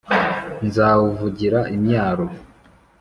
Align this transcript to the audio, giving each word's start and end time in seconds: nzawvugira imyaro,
nzawvugira 0.67 1.59
imyaro, 1.75 2.25